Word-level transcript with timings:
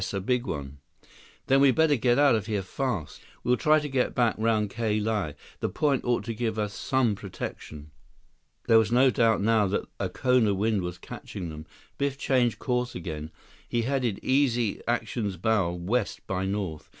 A 0.13 0.19
big 0.19 0.47
one." 0.47 0.79
"Then 1.45 1.59
we'd 1.61 1.75
better 1.75 1.95
get 1.95 2.17
out 2.17 2.33
of 2.33 2.47
here 2.47 2.63
fast. 2.63 3.21
We'll 3.43 3.55
try 3.55 3.79
to 3.79 3.87
get 3.87 4.15
back 4.15 4.33
round 4.39 4.71
Ka 4.71 4.85
Lae. 4.99 5.35
The 5.59 5.69
Point 5.69 6.03
ought 6.03 6.23
to 6.23 6.33
give 6.33 6.57
us 6.57 6.73
some 6.73 7.13
protection." 7.13 7.91
There 8.65 8.79
was 8.79 8.91
no 8.91 9.11
doubt 9.11 9.41
now 9.41 9.67
that 9.67 9.85
a 9.99 10.09
Kona 10.09 10.55
wind 10.55 10.81
was 10.81 10.97
catching 10.97 11.49
them. 11.49 11.67
Biff 11.99 12.17
changed 12.17 12.57
course 12.57 12.95
again. 12.95 13.29
He 13.69 13.83
headed 13.83 14.19
Easy 14.23 14.81
Action's 14.87 15.37
bow 15.37 15.71
west 15.71 16.25
by 16.25 16.47
north. 16.47 16.89